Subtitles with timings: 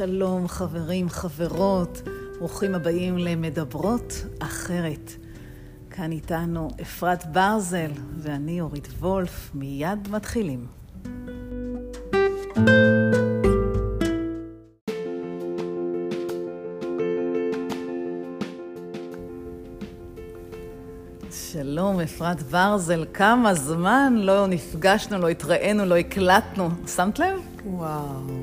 [0.00, 2.02] שלום חברים, חברות,
[2.38, 5.12] ברוכים הבאים למדברות אחרת.
[5.90, 10.66] כאן איתנו אפרת ברזל ואני אורית וולף, מיד מתחילים.
[21.30, 26.68] שלום, אפרת ברזל, כמה זמן לא נפגשנו, לא התראינו, לא הקלטנו.
[26.86, 27.40] שמת לב?
[27.64, 28.39] וואו,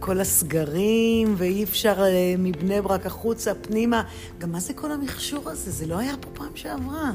[0.00, 4.02] כל הסגרים, ואי אפשר אה, מבני ברק החוצה, פנימה.
[4.38, 5.70] גם מה זה כל המכשור הזה?
[5.70, 7.10] זה לא היה פה פעם שעברה.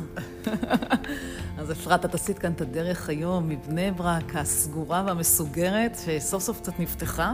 [1.60, 6.80] אז אפרת, את עשית כאן את הדרך היום מבני ברק הסגורה והמסוגרת, שסוף סוף קצת
[6.80, 7.34] נפתחה.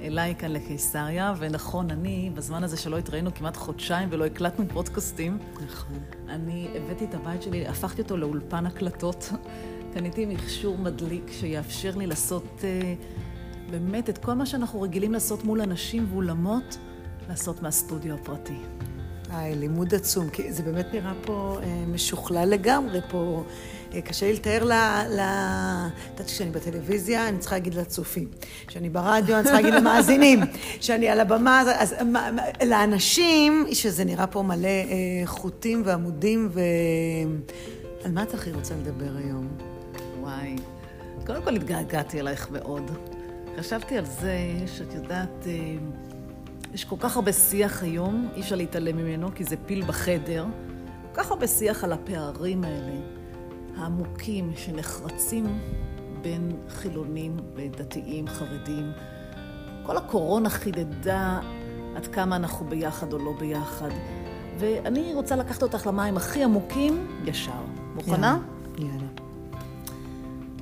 [0.00, 5.98] אליי כאן לקיסריה, ונכון, אני, בזמן הזה שלא התראינו כמעט חודשיים ולא הקלטנו פודקאסטים, נכון.
[6.28, 9.32] אני הבאתי את הבית שלי, הפכתי אותו לאולפן הקלטות.
[9.94, 12.94] קניתי מכשור מדליק שיאפשר לי לעשות אה,
[13.70, 16.78] באמת את כל מה שאנחנו רגילים לעשות מול אנשים ואולמות,
[17.28, 18.56] לעשות מהסטודיו הפרטי.
[19.30, 23.44] היי, לימוד עצום, כי זה באמת נראה פה אה, משוכלל לגמרי פה.
[23.94, 24.72] אה, קשה לי לתאר ל...
[25.16, 25.20] ל...
[25.20, 28.28] את יודעת, כשאני בטלוויזיה, אני צריכה להגיד לצופים.
[28.66, 30.40] כשאני ברדיו, אני צריכה להגיד למאזינים.
[30.80, 34.92] כשאני על הבמה, אז אז מה- מה- לאנשים, שזה נראה פה מלא אה,
[35.24, 36.60] חוטים ועמודים, ו...
[38.04, 39.48] על מה את הכי רוצה לדבר היום?
[40.20, 40.56] וואי,
[41.26, 42.90] קודם כל התגעגעתי אלייך מאוד.
[43.58, 45.76] חשבתי על זה שאת יודעת, אה,
[46.74, 50.46] יש כל כך הרבה שיח היום, אי אפשר להתעלם ממנו, כי זה פיל בחדר.
[51.12, 53.00] כל כך הרבה שיח על הפערים האלה,
[53.76, 55.58] העמוקים, שנחרצים
[56.22, 58.92] בין חילונים ודתיים, חרדים.
[59.82, 61.40] כל הקורונה חידדה
[61.96, 63.90] עד כמה אנחנו ביחד או לא ביחד.
[64.58, 67.52] ואני רוצה לקחת אותך למים הכי עמוקים, ישר.
[67.94, 68.38] מוכנה?
[68.78, 68.92] יאללה.
[68.92, 69.25] יאללה.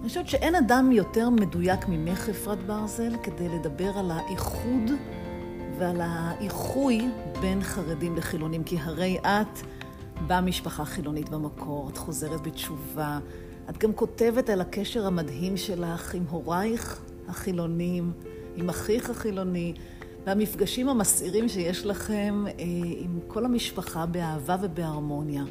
[0.05, 4.91] אני חושבת שאין אדם יותר מדויק ממך, אפרת ברזל, כדי לדבר על האיחוד
[5.79, 7.09] ועל האיחוי
[7.41, 9.59] בין חרדים לחילונים, כי הרי את
[10.27, 13.19] במשפחה חילונית במקור, את חוזרת בתשובה,
[13.71, 18.13] את גם כותבת על הקשר המדהים שלך עם הורייך החילונים,
[18.57, 19.75] עם אחיך החילוני,
[20.27, 22.53] והמפגשים המסעירים שיש לכם אה,
[22.99, 25.45] עם כל המשפחה באהבה ובהרמוניה.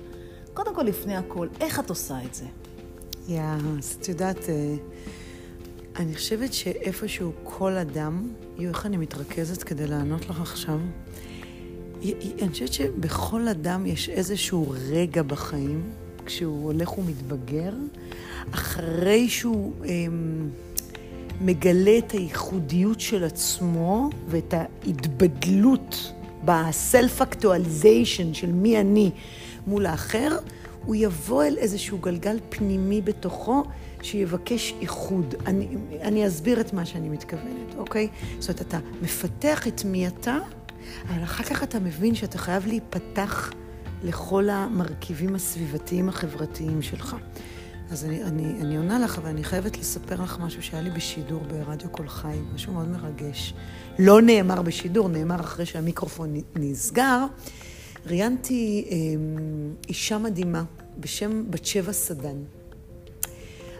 [0.53, 2.45] קודם כל, לפני הכל, איך את עושה את זה?
[3.27, 3.41] יא,
[3.77, 4.75] אז את יודעת, אה,
[5.95, 10.79] אני חושבת שאיפשהו כל אדם, יו, איך אני מתרכזת כדי לענות לך עכשיו?
[12.41, 15.83] אני חושבת שבכל אדם יש איזשהו רגע בחיים,
[16.25, 17.73] כשהוא הולך ומתבגר,
[18.51, 20.49] אחרי שהוא אמ,
[21.41, 26.13] מגלה את הייחודיות של עצמו ואת ההתבדלות
[26.45, 29.11] ב-self-actualization של מי אני
[29.67, 30.37] מול האחר,
[30.85, 33.63] הוא יבוא אל איזשהו גלגל פנימי בתוכו
[34.01, 35.35] שיבקש איחוד.
[35.45, 35.67] אני,
[36.01, 38.07] אני אסביר את מה שאני מתכוונת, אוקיי?
[38.39, 40.37] זאת אומרת, אתה מפתח את מי אתה,
[41.09, 43.51] אבל אחר כך אתה מבין שאתה חייב להיפתח
[44.03, 47.15] לכל המרכיבים הסביבתיים החברתיים שלך.
[47.91, 51.41] אז אני, אני, אני עונה לך, אבל אני חייבת לספר לך משהו שהיה לי בשידור
[51.47, 53.53] ברדיו קול חי, משהו מאוד מרגש.
[53.99, 57.25] לא נאמר בשידור, נאמר אחרי שהמיקרופון נסגר.
[58.07, 58.95] ראיינתי אה,
[59.89, 60.63] אישה מדהימה
[60.99, 62.35] בשם בת שבע סדן.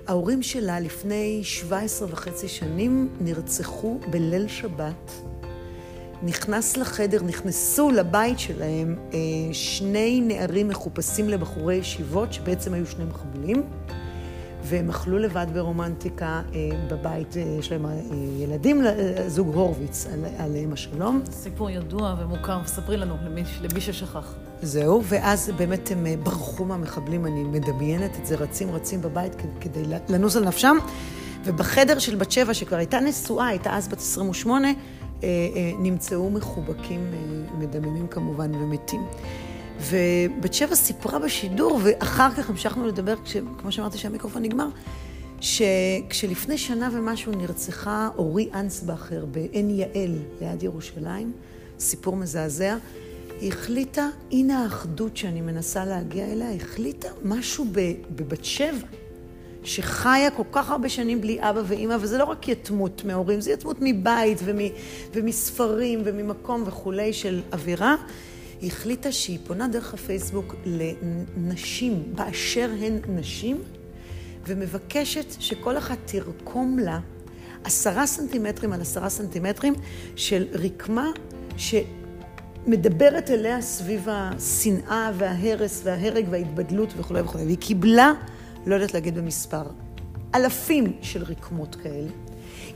[0.08, 5.12] ההורים שלה לפני 17 וחצי שנים נרצחו בליל שבת.
[6.24, 9.20] נכנס לחדר, נכנסו לבית שלהם אה,
[9.54, 13.64] שני נערים מחופשים לבחורי ישיבות, שבעצם היו שני מחבלים,
[14.66, 16.60] והם אכלו לבד ברומנטיקה אה,
[16.90, 17.92] בבית, אה, יש להם אה,
[18.40, 18.82] ילדים,
[19.28, 21.22] זוג הורוביץ, על- עליהם השלום.
[21.32, 24.34] סיפור ידוע ומוכר, ספרי לנו, למי, למי ששכח.
[24.62, 30.38] זהו, ואז באמת הם ברחו מהמחבלים, אני מדמיינת את זה, רצים רצים בבית כדי לנוז
[30.38, 30.78] על נפשם.
[31.46, 34.74] ובחדר של בת שבע, שכבר הייתה נשואה, הייתה אז בת 28, אה,
[35.24, 35.28] אה,
[35.80, 37.12] נמצאו מחובקים,
[37.60, 39.02] מדממים כמובן, ומתים.
[39.80, 44.68] ובת שבע סיפרה בשידור, ואחר כך המשכנו לדבר, כש, כמו שאמרתי שהמיקרופון נגמר,
[45.42, 51.32] שכשלפני שנה ומשהו נרצחה אורי אנסבכר בעין יעל ליד ירושלים,
[51.80, 52.78] סיפור מזעזע,
[53.42, 57.66] היא החליטה, הנה האחדות שאני מנסה להגיע אליה, החליטה משהו
[58.16, 58.88] בבת שבע,
[59.64, 63.78] שחיה כל כך הרבה שנים בלי אבא ואימא, וזה לא רק יתמות מהורים, זה יתמות
[63.82, 64.58] מבית ומ,
[65.14, 67.96] ומספרים וממקום וכולי של אווירה.
[68.64, 73.62] היא החליטה שהיא פונה דרך הפייסבוק לנשים באשר הן נשים,
[74.48, 77.00] ומבקשת שכל אחת תרקום לה
[77.64, 79.74] עשרה סנטימטרים על עשרה סנטימטרים
[80.16, 81.10] של רקמה
[81.58, 87.44] שמדברת אליה סביב השנאה וההרס וההרג וההתבדלות וכולי וכולי.
[87.44, 88.14] והיא קיבלה,
[88.66, 89.64] לא יודעת להגיד במספר,
[90.36, 92.10] אלפים של רקמות כאלה.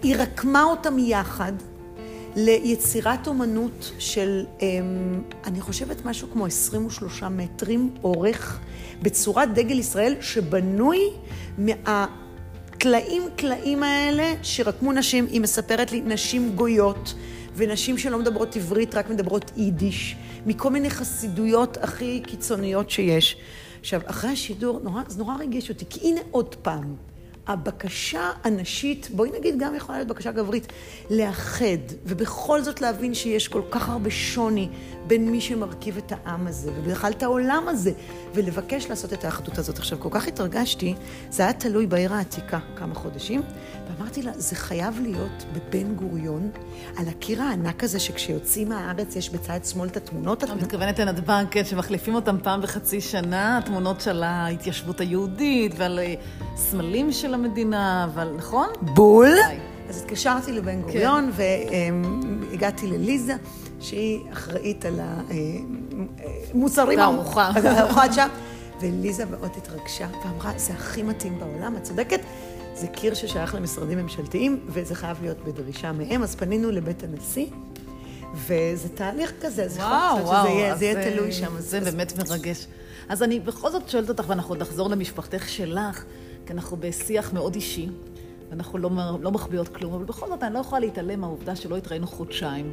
[0.03, 1.53] היא רקמה אותם יחד
[2.39, 8.59] ליצירת אומנות של, אמ, אני חושבת, משהו כמו 23 מטרים אורך,
[9.01, 10.99] בצורת דגל ישראל, שבנוי
[11.57, 17.13] מהטלאים טלאים האלה שרקמו נשים, היא מספרת לי, נשים גויות.
[17.55, 23.37] ונשים שלא מדברות עברית, רק מדברות יידיש, מכל מיני חסידויות הכי קיצוניות שיש.
[23.79, 26.95] עכשיו, אחרי השידור, נורא, זה נורא ריגש אותי, כי הנה עוד פעם,
[27.47, 30.67] הבקשה הנשית, בואי נגיד גם יכולה להיות בקשה גברית,
[31.09, 34.69] לאחד, ובכל זאת להבין שיש כל כך הרבה שוני
[35.07, 37.91] בין מי שמרכיב את העם הזה, ובכלל את העולם הזה,
[38.33, 39.77] ולבקש לעשות את האחדות הזאת.
[39.77, 40.95] עכשיו, כל כך התרגשתי,
[41.29, 43.41] זה היה תלוי בעיר העתיקה כמה חודשים,
[43.87, 46.51] ואמרתי לה, זה חייב להיות בבן גוריון,
[46.97, 50.43] על הקיר הענק הזה שכשיוצאים מהארץ יש בצד שמאל את התמונות.
[50.43, 56.13] את מתכוונת לנתב"ג, כן, שמחליפים אותם פעם בחצי שנה, תמונות של ההתיישבות היהודית ועל אה,
[56.55, 58.67] סמלים של המדינה, אבל נכון?
[58.81, 59.33] בול.
[59.89, 61.93] אז התקשרתי לבן גוריון כן.
[62.51, 63.35] והגעתי לליזה.
[63.79, 64.99] שהיא אחראית על
[66.53, 66.99] המוצרים.
[66.99, 67.51] הארוחה.
[67.55, 68.27] הארוחה שם.
[68.81, 72.19] וליזה מאוד התרגשה ואמרה, זה הכי מתאים בעולם, את צודקת.
[72.73, 76.23] זה קיר ששייך למשרדים ממשלתיים, וזה חייב להיות בדרישה מהם.
[76.23, 77.45] אז פנינו לבית הנשיא,
[78.35, 81.51] וזה תהליך כזה, זה וואו, וואו, שזה יהיה, זה יהיה תלוי שם.
[81.59, 82.31] זה אז, באמת אז...
[82.31, 82.67] מרגש.
[83.09, 86.03] אז אני בכל זאת שואלת אותך, ואנחנו עוד נחזור למשפחתך שלך,
[86.47, 87.89] כי אנחנו בשיח מאוד אישי,
[88.49, 88.89] ואנחנו לא,
[89.21, 92.71] לא מחביאות כלום, אבל בכל זאת אני לא יכולה להתעלם מהעובדה שלא התראינו חודשיים.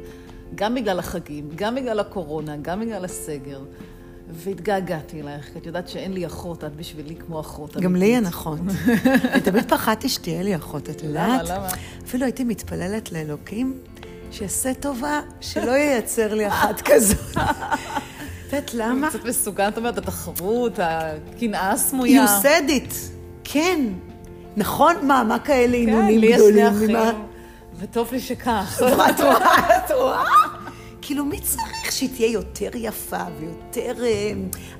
[0.55, 3.59] גם בגלל החגים, גם בגלל הקורונה, גם בגלל הסגר.
[4.29, 7.77] והתגעגעתי אלייך, כי את יודעת שאין לי אחות, את בשבילי כמו אחות.
[7.77, 8.59] גם לי אין אחות.
[9.37, 11.49] ותמיד פחדתי שתהיה לי אחות, את יודעת?
[11.49, 11.67] למה, למה?
[12.05, 13.77] אפילו הייתי מתפללת לאלוקים
[14.31, 17.37] שיעשה טובה, שלא ייצר לי אחת כזאת.
[17.37, 19.09] את יודעת למה?
[19.09, 22.25] קצת מסוכן, את אומרת, התחרות, הקנאה הסמויה.
[22.25, 23.15] It,
[23.55, 23.79] כן.
[24.57, 24.95] נכון?
[25.07, 26.37] מה, מה כאלה עינונים גדולים?
[26.37, 27.19] כן, לי יש שני אחים.
[27.79, 28.81] וטוב לי שכך.
[29.09, 30.44] את רואה, את רואה?
[31.05, 34.31] כאילו, מי צריך שהיא תהיה יותר יפה ויותר אה,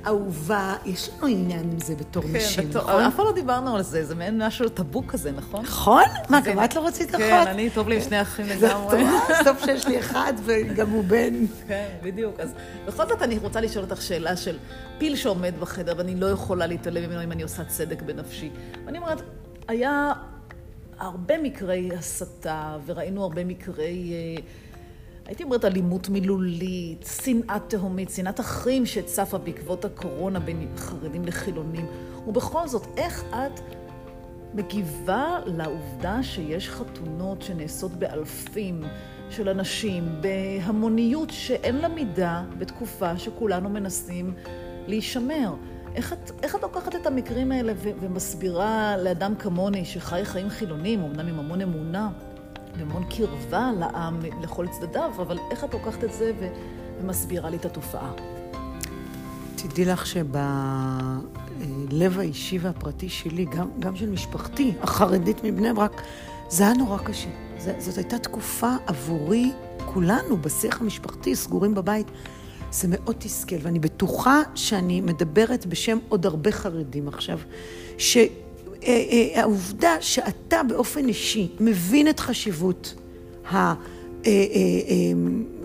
[0.06, 0.74] אהובה?
[0.86, 3.02] יש לנו עניין עם זה בתור כן, נשים, בתור, נכון?
[3.02, 5.62] אף פעם לא דיברנו על זה, זה מעין משהו טבו כזה, נכון?
[5.62, 6.02] נכון?
[6.28, 7.20] מה, גם את לא רצית אחות?
[7.20, 9.04] כן, אני, טוב לי עם שני אחים לגמרי.
[9.44, 11.34] טוב שיש לי אחד וגם הוא בן.
[11.68, 12.40] כן, בדיוק.
[12.40, 12.54] אז
[12.86, 14.58] בכל זאת אני רוצה לשאול אותך שאלה של
[14.98, 18.50] פיל שעומד בחדר, ואני לא יכולה להתעלם ממנו אם אני עושה צדק בנפשי.
[18.86, 19.22] ואני אומרת,
[19.68, 20.12] היה
[20.98, 24.42] הרבה מקרי הסתה, וראינו הרבה מקרי, אה,
[25.26, 31.86] הייתי אומרת אלימות מילולית, שנאה תהומית, שנאת אחים שצפה בעקבות הקורונה בין חרדים לחילונים.
[32.26, 33.60] ובכל זאת, איך את
[34.54, 38.82] מגיבה לעובדה שיש חתונות שנעשות באלפים
[39.30, 44.34] של אנשים, בהמוניות שאין לה מידה בתקופה שכולנו מנסים
[44.86, 45.54] להישמר?
[45.94, 51.02] איך את, איך את לוקחת את המקרים האלה ו- ומסבירה לאדם כמוני, שחי חיים חילוניים,
[51.02, 52.10] אמנם עם המון אמונה
[52.78, 56.32] והמון קרבה לעם, לכל צדדיו, אבל איך את לוקחת את זה
[57.00, 58.12] ומסבירה לי את התופעה?
[59.54, 61.18] תדעי לך שבלב
[62.18, 66.02] האישי והפרטי שלי, גם, גם של משפחתי, החרדית מבני ברק,
[66.48, 67.28] זה היה נורא קשה.
[67.58, 69.52] זה, זאת הייתה תקופה עבורי,
[69.84, 72.06] כולנו, בשיח המשפחתי, סגורים בבית.
[72.70, 77.38] זה מאוד תסכל, ואני בטוחה שאני מדברת בשם עוד הרבה חרדים עכשיו,
[78.86, 82.94] שהעובדה שאתה באופן אישי מבין את חשיבות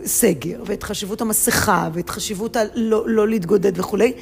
[0.04, 4.14] הסגר, ואת חשיבות המסכה, ואת חשיבות הלא לא להתגודד וכולי,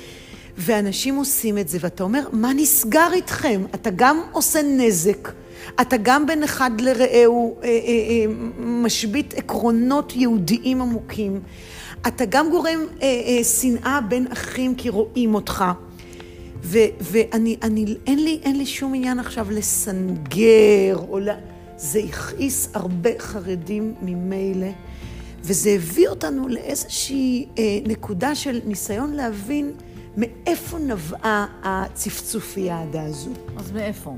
[0.57, 3.61] ואנשים עושים את זה, ואתה אומר, מה נסגר איתכם?
[3.75, 5.31] אתה גם עושה נזק.
[5.81, 8.25] אתה גם בין אחד לרעהו אה, אה, אה,
[8.59, 11.39] משבית עקרונות יהודיים עמוקים.
[12.07, 15.65] אתה גם גורם אה, אה, שנאה בין אחים כי רואים אותך.
[16.63, 21.35] ו, ואני, אני, אין לי, אין לי שום עניין עכשיו לסנגר, או לה...
[21.77, 24.67] זה הכעיס הרבה חרדים ממילא,
[25.41, 29.71] וזה הביא אותנו לאיזושהי אה, נקודה של ניסיון להבין
[30.17, 33.29] מאיפה נבעה הצפצופיאדה הזו.
[33.57, 34.15] אז מאיפה?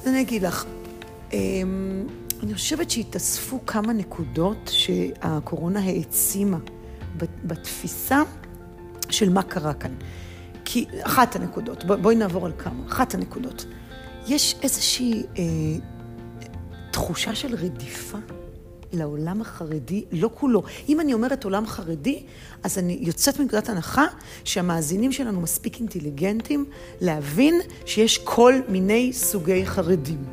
[0.00, 0.64] אז אני אגיד לך,
[1.32, 1.38] אה,
[2.42, 6.58] אני חושבת שהתאספו כמה נקודות שהקורונה העצימה.
[7.44, 8.22] בתפיסה
[9.10, 9.94] של מה קרה כאן.
[10.68, 13.66] כי אחת הנקודות, בואי נעבור על כמה, אחת הנקודות.
[14.28, 15.42] יש איזושהי אה,
[16.90, 18.18] תחושה של רדיפה
[18.92, 20.62] לעולם החרדי, לא כולו.
[20.88, 22.22] אם אני אומרת עולם חרדי,
[22.62, 24.04] אז אני יוצאת מנקודת הנחה
[24.44, 26.64] שהמאזינים שלנו מספיק אינטליגנטים
[27.00, 27.54] להבין
[27.84, 30.24] שיש כל מיני סוגי חרדים.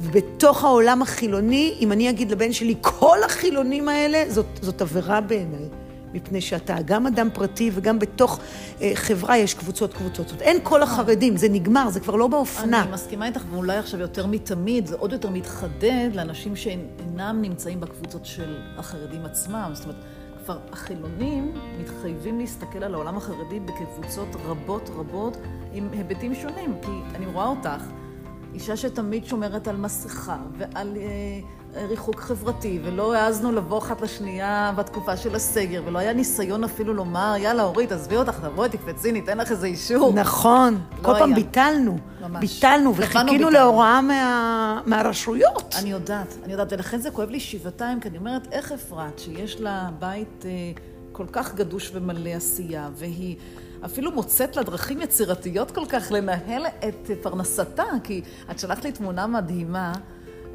[0.00, 5.68] ובתוך העולם החילוני, אם אני אגיד לבן שלי, כל החילונים האלה, זאת, זאת עבירה בעיניי.
[6.16, 8.40] מפני שאתה גם אדם פרטי וגם בתוך
[8.82, 10.28] אה, חברה יש קבוצות קבוצות.
[10.28, 12.82] זאת אין כל החרדים, זה נגמר, זה כבר לא באופנה.
[12.82, 18.26] אני מסכימה איתך, ואולי עכשיו יותר מתמיד, זה עוד יותר מתחדד לאנשים שאינם נמצאים בקבוצות
[18.26, 19.70] של החרדים עצמם.
[19.72, 19.96] זאת אומרת,
[20.44, 25.36] כבר החילונים מתחייבים להסתכל על העולם החרדי בקבוצות רבות רבות
[25.72, 26.74] עם היבטים שונים.
[26.82, 27.82] כי אני רואה אותך,
[28.54, 31.02] אישה שתמיד שומרת על מסכה ועל אה,
[31.88, 37.34] ריחוק חברתי, ולא העזנו לבוא אחת לשנייה בתקופה של הסגר, ולא היה ניסיון אפילו לומר,
[37.38, 40.12] יאללה, אורית, עזבי אותך, תבואי, תקפצי, ניתן לך איזה אישור.
[40.12, 41.44] נכון, לא כל פעם היה.
[41.44, 41.98] ביטלנו.
[42.20, 42.40] ממש.
[42.40, 43.50] ביטלנו וחיכינו.
[43.50, 45.74] להוראה מה, מהרשויות.
[45.78, 49.60] אני יודעת, אני יודעת, ולכן זה כואב לי שבעתיים, כי אני אומרת, איך אפרת, שיש
[49.60, 50.50] לה בית אה,
[51.12, 53.36] כל כך גדוש ומלא עשייה, והיא
[53.84, 59.26] אפילו מוצאת לה דרכים יצירתיות כל כך לנהל את פרנסתה, כי את שלחת לי תמונה
[59.26, 59.92] מדהימה.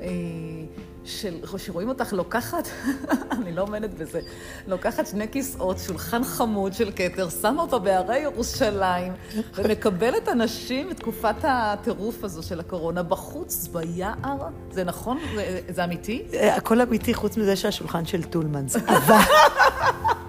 [0.02, 0.08] אה,
[1.06, 2.68] של, שרואים אותך לוקחת,
[3.42, 4.20] אני לא עומדת בזה,
[4.68, 9.14] לוקחת שני כיסאות, שולחן חמוד של כתר, שמה אותו בהרי ירושלים,
[9.56, 14.48] ומקבלת אנשים בתקופת הטירוף הזו של הקורונה בחוץ, ביער.
[14.72, 15.20] זה נכון?
[15.36, 16.24] זה, זה אמיתי?
[16.58, 18.76] הכל אמיתי חוץ מזה שהשולחן של טולמנס.
[18.76, 19.16] אבל...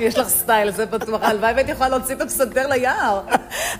[0.00, 1.22] יש לך סטייל, זה בטוח.
[1.22, 3.20] הלוואי והייתי יכולה להוציא את הפסנתר ליער.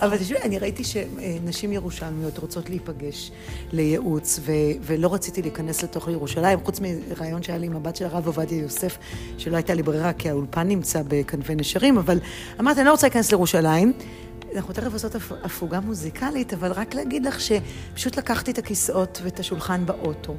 [0.02, 3.30] אבל תשמעי, אני ראיתי שנשים ירושלמיות רוצות להיפגש
[3.72, 4.50] לייעוץ, ו-
[4.82, 8.98] ולא רציתי להיכנס לתוך ירושלים, חוץ מרעיון שהיה לי עם הבת של הרב עובדיה יוסף,
[9.38, 12.18] שלא הייתה לי ברירה, כי האולפן נמצא בכנפי נשרים, אבל
[12.60, 13.92] אמרתי, אני לא רוצה להיכנס לירושלים.
[14.56, 19.40] אנחנו תכף עושות הפ- הפוגה מוזיקלית, אבל רק להגיד לך שפשוט לקחתי את הכיסאות ואת
[19.40, 20.34] השולחן באוטו,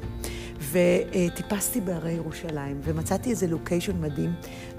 [0.72, 4.32] וטיפסתי בהרי ירושלים, ומצאתי איזה לוקיישן מדהים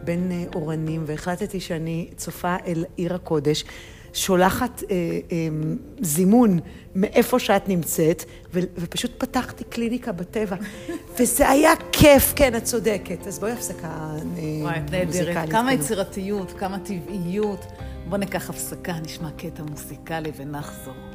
[0.03, 3.63] בין אה, אורנים, והחלטתי שאני צופה אל עיר הקודש.
[4.13, 4.95] שולחת אה,
[5.31, 5.47] אה,
[6.01, 6.59] זימון
[6.95, 8.23] מאיפה שאת נמצאת,
[8.53, 10.55] ו- ופשוט פתחתי קליניקה בטבע.
[11.19, 13.27] וזה היה כיף, כן, את צודקת.
[13.27, 14.17] אז בואי הפסקה אה,
[14.61, 15.05] וואי, את נהדרת.
[15.05, 15.85] מוזיקלית כמה כזאת.
[15.85, 17.65] יצירתיות, כמה טבעיות.
[18.09, 21.12] בוא ניקח הפסקה, נשמע קטע מוזיקלי ונחזור.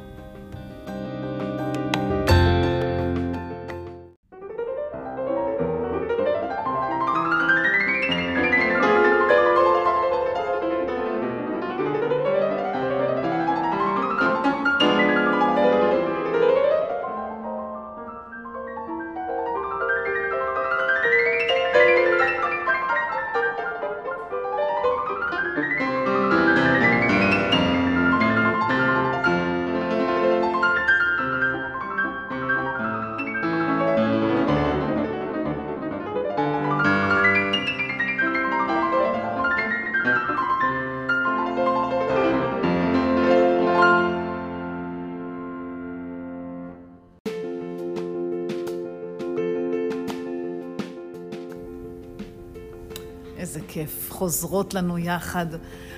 [53.79, 55.45] כיף, חוזרות לנו יחד.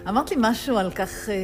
[0.09, 1.35] אמרת לי משהו על כך אה,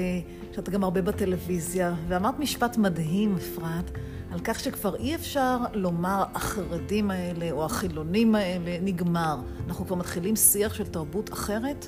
[0.51, 3.91] שאתה גם הרבה בטלוויזיה, ואמרת משפט מדהים, אפרת,
[4.31, 9.37] על כך שכבר אי אפשר לומר החרדים האלה או החילונים האלה, נגמר.
[9.67, 11.87] אנחנו כבר מתחילים שיח של תרבות אחרת?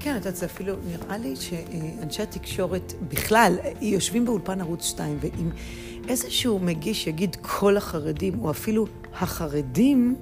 [0.00, 5.50] כן, את יודעת, זה אפילו נראה לי שאנשי התקשורת בכלל יושבים באולפן ערוץ 2, ואם
[6.08, 8.86] איזשהו מגיש יגיד כל החרדים, או אפילו
[9.20, 10.16] החרדים,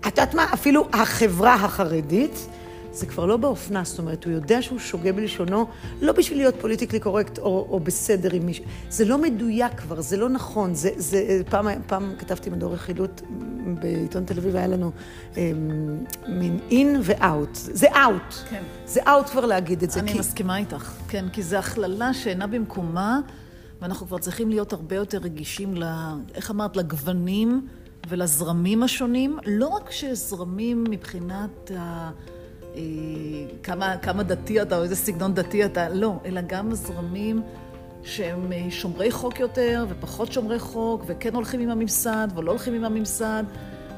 [0.00, 0.46] את יודעת מה?
[0.54, 2.48] אפילו החברה החרדית,
[2.96, 5.66] זה כבר לא באופנה, זאת אומרת, הוא יודע שהוא שוגה בלשונו,
[6.00, 8.64] לא בשביל להיות politically correct או, או בסדר עם מישהו.
[8.90, 10.74] זה לא מדויק כבר, זה לא נכון.
[10.74, 13.22] זה, זה, פעם, פעם כתבתי מדור רכילות
[13.80, 14.90] בעיתון תל אביב, היה לנו
[15.36, 15.52] אה,
[16.28, 17.54] מין in ו out.
[17.54, 18.34] זה out.
[18.50, 18.62] כן.
[18.86, 20.00] זה out כבר להגיד את זה.
[20.00, 20.18] אני כי...
[20.18, 23.20] מסכימה איתך, כן, כי זו הכללה שאינה במקומה,
[23.80, 25.84] ואנחנו כבר צריכים להיות הרבה יותר רגישים, ל,
[26.34, 27.66] איך אמרת, לגוונים
[28.08, 32.10] ולזרמים השונים, לא רק שזרמים מבחינת ה...
[32.76, 32.82] אה,
[33.62, 37.42] כמה, כמה דתי אתה או איזה סגנון דתי אתה, לא, אלא גם זרמים
[38.02, 42.84] שהם אה, שומרי חוק יותר ופחות שומרי חוק, וכן הולכים עם הממסד ולא הולכים עם
[42.84, 43.44] הממסד.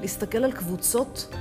[0.00, 1.35] להסתכל על קבוצות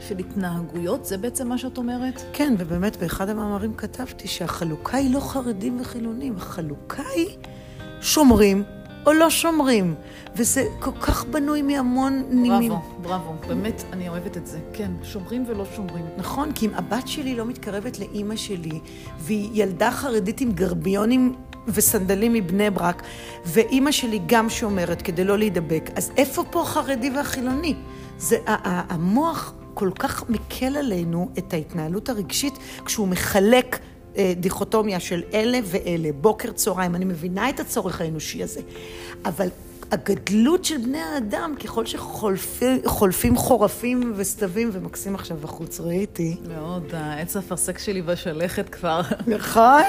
[0.00, 2.22] של התנהגויות, זה בעצם מה שאת אומרת?
[2.32, 7.36] כן, ובאמת באחד המאמרים כתבתי שהחלוקה היא לא חרדים וחילונים, החלוקה היא
[8.00, 8.64] שומרים
[9.06, 9.94] או לא שומרים,
[10.36, 12.70] וזה כל כך בנוי מהמון נימים.
[12.70, 13.34] בראבו, בראבו.
[13.48, 14.58] באמת, אני אוהבת את זה.
[14.72, 16.04] כן, שומרים ולא שומרים.
[16.16, 18.80] נכון, כי אם הבת שלי לא מתקרבת לאימא שלי,
[19.18, 21.34] והיא ילדה חרדית עם גרביונים
[21.68, 23.02] וסנדלים מבני ברק,
[23.46, 27.74] ואימא שלי גם שומרת כדי לא להידבק, אז איפה פה החרדי והחילוני?
[28.18, 33.78] זה, המוח כל כך מקל עלינו את ההתנהלות הרגשית כשהוא מחלק
[34.36, 36.94] דיכוטומיה של אלה ואלה, בוקר, צהריים.
[36.94, 38.60] אני מבינה את הצורך האנושי הזה,
[39.24, 39.48] אבל
[39.92, 46.36] הגדלות של בני האדם, ככל שחולפים חורפים וסתווים, ומקסים עכשיו בחוץ, ראיתי.
[46.48, 49.00] מאוד, העץ האפרסק שלי בשלכת כבר.
[49.26, 49.82] נכון?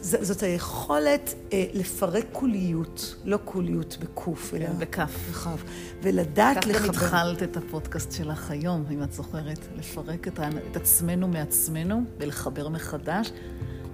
[0.00, 4.66] זאת היכולת אה, לפרק קוליות, לא קוליות בקוף, אלא...
[4.66, 5.28] כן, בכף.
[5.30, 5.62] בכף.
[6.02, 6.78] ולדעת לחבר...
[6.78, 10.40] כך גם התחלת את הפודקאסט שלך היום, אם את זוכרת, לפרק את.
[10.70, 13.32] את עצמנו מעצמנו ולחבר מחדש.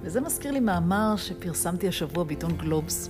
[0.02, 3.08] וזה מזכיר לי מאמר שפרסמתי השבוע בעיתון גלובס,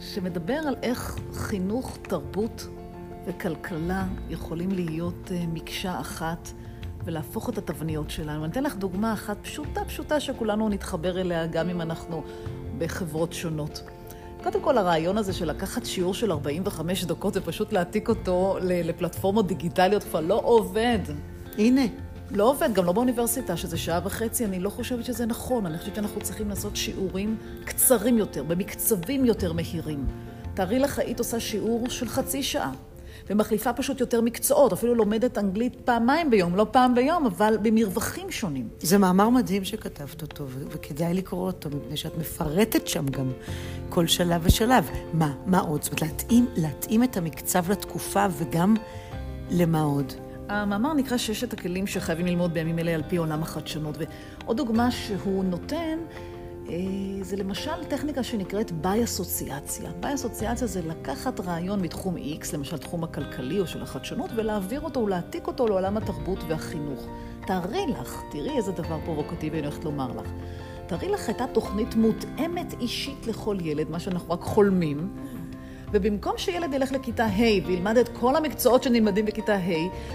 [0.00, 2.66] שמדבר על איך חינוך, תרבות
[3.26, 6.48] וכלכלה יכולים להיות אה, מקשה אחת
[7.04, 8.44] ולהפוך את התבניות שלנו.
[8.44, 12.22] אני אתן לך דוגמה אחת פשוטה פשוטה שכולנו נתחבר אליה גם אם אנחנו
[12.78, 13.82] בחברות שונות.
[14.42, 20.04] קודם כל, הרעיון הזה של לקחת שיעור של 45 דקות ופשוט להעתיק אותו לפלטפורמות דיגיטליות
[20.04, 20.98] כבר לא עובד.
[21.58, 21.82] הנה.
[22.30, 25.66] לא עובד, גם לא באוניברסיטה, שזה שעה וחצי, אני לא חושבת שזה נכון.
[25.66, 30.06] אני חושבת שאנחנו צריכים לעשות שיעורים קצרים יותר, במקצבים יותר מהירים.
[30.54, 32.72] תארי לך, היית עושה שיעור של חצי שעה.
[33.30, 38.68] ומחליפה פשוט יותר מקצועות, אפילו לומדת אנגלית פעמיים ביום, לא פעם ביום, אבל במרווחים שונים.
[38.80, 43.30] זה מאמר מדהים שכתבת אותו, וכדאי לקרוא אותו, מפני שאת מפרטת שם גם
[43.88, 44.90] כל שלב ושלב.
[45.12, 45.82] מה, מה עוד?
[45.82, 48.74] זאת אומרת, להתאים, להתאים את המקצב לתקופה וגם
[49.50, 50.12] למה עוד?
[50.48, 53.96] המאמר נקרא ששת הכלים שחייבים ללמוד בימים אלה על פי עולם החדשנות.
[53.98, 55.98] ועוד דוגמה שהוא נותן,
[57.22, 59.90] זה למשל טכניקה שנקראת ביי אסוציאציה.
[60.00, 65.00] ביי אסוציאציה זה לקחת רעיון מתחום X, למשל תחום הכלכלי או של החדשנות, ולהעביר אותו
[65.00, 67.06] ולהעתיק אותו לעולם התרבות והחינוך.
[67.46, 70.28] תארי לך, תראי איזה דבר פרובוקטיבי אני הולכת לומר לך.
[70.86, 75.16] תארי לך הייתה תוכנית מותאמת אישית לכל ילד, מה שאנחנו רק חולמים.
[75.92, 79.70] ובמקום שילד ילך לכיתה ה' וילמד את כל המקצועות שנלמדים בכיתה ה',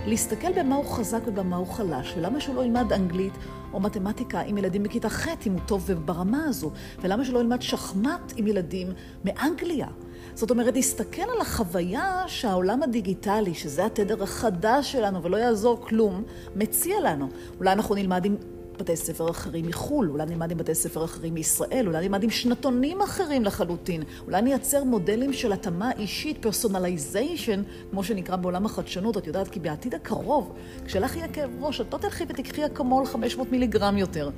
[0.07, 3.33] להסתכל במה הוא חזק ובמה הוא חלש, ולמה שהוא לא ילמד אנגלית
[3.73, 8.33] או מתמטיקה עם ילדים בכיתה ח' אם הוא טוב ברמה הזו, ולמה שלא ילמד שחמט
[8.35, 8.87] עם ילדים
[9.25, 9.87] מאנגליה.
[10.33, 16.23] זאת אומרת, להסתכל על החוויה שהעולם הדיגיטלי, שזה התדר החדש שלנו ולא יעזור כלום,
[16.55, 17.29] מציע לנו.
[17.59, 18.35] אולי אנחנו נלמד עם
[18.77, 23.01] בתי ספר אחרים מחו"ל, אולי נלמד עם בתי ספר אחרים מישראל, אולי נלמד עם שנתונים
[23.01, 29.47] אחרים לחלוטין, אולי נייצר מודלים של התאמה אישית, personalization, כמו שנקרא בעולם החדשנות, את יודעת,
[29.47, 30.53] כי בעתיד הקרוב,
[30.85, 34.29] כשלך יהיה כאב ראש, את לא תלכי ותקחי אקמול 500 מיליגרם יותר.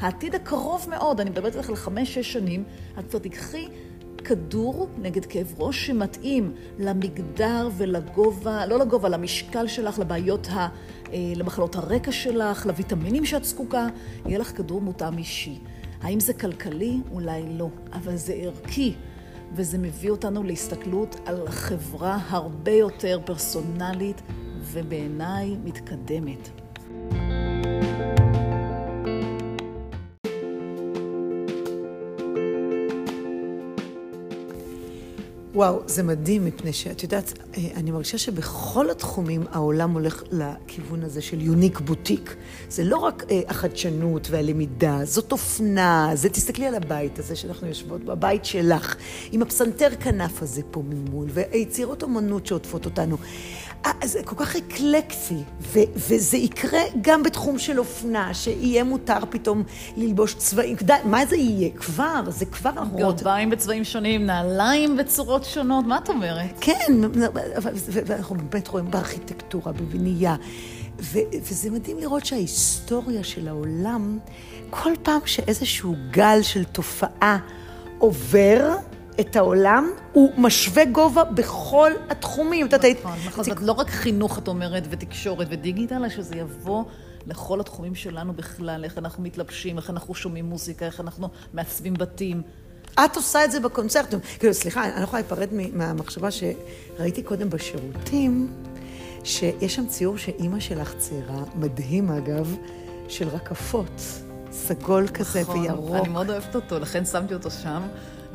[0.00, 2.64] העתיד הקרוב מאוד, אני מדברת איתך על חמש-שש שנים,
[2.98, 3.68] את כבר תקחי
[4.20, 10.68] כדור נגד כאב ראש שמתאים למגדר ולגובה, לא לגובה, למשקל שלך, לבעיות, ה,
[11.12, 13.86] אה, למחלות הרקע שלך, לוויטמינים שאת זקוקה,
[14.26, 15.58] יהיה לך כדור מותאם אישי.
[16.02, 17.00] האם זה כלכלי?
[17.12, 18.94] אולי לא, אבל זה ערכי.
[19.52, 24.22] וזה מביא אותנו להסתכלות על חברה הרבה יותר פרסונלית
[24.60, 26.50] ובעיניי מתקדמת.
[35.60, 41.22] וואו, זה מדהים, מפני שאת יודעת, אה, אני מרגישה שבכל התחומים העולם הולך לכיוון הזה
[41.22, 42.36] של יוניק בוטיק.
[42.68, 48.04] זה לא רק אה, החדשנות והלמידה, זאת אופנה, זה, תסתכלי על הבית הזה שאנחנו יושבות
[48.04, 48.96] בו, הבית שלך,
[49.32, 53.16] עם הפסנתר כנף הזה פה ממול, ויצירות אומנות שעוטפות אותנו.
[53.86, 59.62] אה, זה כל כך אקלקטי, ו- וזה יקרה גם בתחום של אופנה, שיהיה מותר פתאום
[59.96, 60.76] ללבוש צבעים.
[60.82, 61.70] די, מה זה יהיה?
[61.70, 62.98] כבר, זה כבר אנחנו.
[62.98, 66.50] גרביים בצבעים שונים, נעליים בצורות שונות, מה את אומרת?
[66.60, 67.00] כן,
[68.06, 70.36] ואנחנו באמת רואים בארכיטקטורה, בבנייה.
[71.00, 74.18] ו- וזה מדהים לראות שההיסטוריה של העולם,
[74.70, 77.38] כל פעם שאיזשהו גל של תופעה
[77.98, 78.76] עובר,
[79.20, 82.68] את העולם, הוא משווה גובה בכל התחומים.
[83.00, 83.44] נכון, נכון.
[83.44, 86.84] זאת לא רק חינוך, את אומרת, ותקשורת ודיגיטל, אלא שזה יבוא
[87.26, 92.42] לכל התחומים שלנו בכלל, איך אנחנו מתלבשים, איך אנחנו שומעים מוזיקה, איך אנחנו מעצבים בתים.
[93.04, 94.18] את עושה את זה בקונצרטים.
[94.38, 98.52] כאילו, סליחה, אני לא יכולה להיפרד מהמחשבה שראיתי קודם בשירותים,
[99.24, 102.56] שיש שם ציור שאימא שלך ציירה, מדהים אגב,
[103.08, 104.00] של רקפות.
[104.52, 105.96] סגול כזה נכון, וירוק.
[105.96, 107.82] אני מאוד אוהבת אותו, לכן שמתי אותו שם.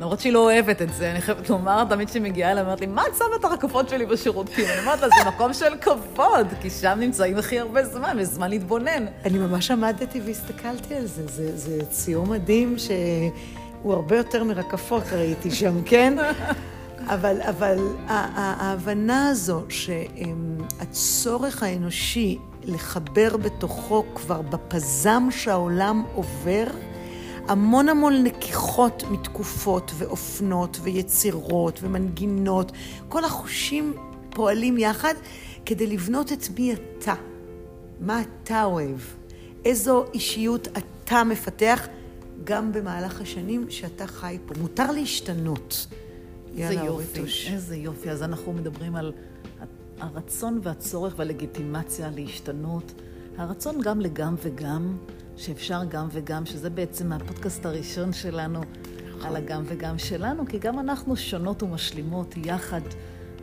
[0.00, 2.86] למרות שהיא לא אוהבת את זה, אני חייבת לומר, תמיד כשהיא מגיעה אליי, אומרת לי,
[2.86, 4.64] מה את שמה את הרקפות שלי בשירותים?
[4.72, 9.06] אני אומרת לה, זה מקום של כבוד, כי שם נמצאים הכי הרבה זמן, וזמן להתבונן.
[9.24, 15.50] אני ממש עמדתי והסתכלתי על זה, זה, זה ציור מדהים שהוא הרבה יותר מרקפות ראיתי
[15.50, 16.14] שם, כן?
[17.14, 17.78] אבל, אבל
[18.08, 26.64] ההבנה הזו שהצורך האנושי לחבר בתוכו כבר בפזם שהעולם עובר,
[27.48, 32.72] המון המון לקיחות מתקופות ואופנות ויצירות ומנגינות.
[33.08, 33.94] כל החושים
[34.30, 35.14] פועלים יחד
[35.66, 37.14] כדי לבנות את מי אתה,
[38.00, 38.98] מה אתה אוהב,
[39.64, 41.86] איזו אישיות אתה מפתח
[42.44, 44.54] גם במהלך השנים שאתה חי פה.
[44.60, 45.86] מותר להשתנות.
[46.54, 47.50] יאללה, איזה יופי, טוש.
[47.52, 48.10] איזה יופי.
[48.10, 49.12] אז אנחנו מדברים על
[50.00, 52.92] הרצון והצורך והלגיטימציה להשתנות.
[53.36, 54.96] הרצון גם לגם וגם,
[55.36, 58.60] שאפשר גם וגם, שזה בעצם הפודקאסט הראשון שלנו
[59.08, 59.26] נכון.
[59.26, 62.80] על הגם וגם שלנו, כי גם אנחנו שונות ומשלימות יחד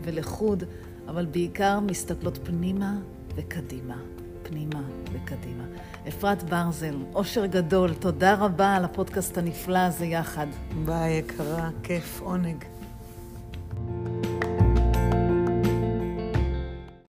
[0.03, 0.63] ולחוד,
[1.07, 2.95] אבל בעיקר מסתכלות פנימה
[3.35, 3.97] וקדימה.
[4.43, 4.81] פנימה
[5.13, 5.63] וקדימה.
[6.07, 10.47] אפרת ברזל, אושר גדול, תודה רבה על הפודקאסט הנפלא הזה יחד.
[10.85, 12.72] ביי, יקרה, כיף, עונג.